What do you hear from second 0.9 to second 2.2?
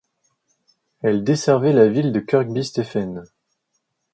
Elle desservait la ville de